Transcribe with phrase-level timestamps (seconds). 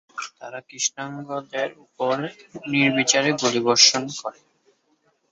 [0.39, 2.15] তারা কৃষ্ণাঙ্গদের উপর
[2.71, 4.39] নির্বিচারে গুলিবর্ষণ করে।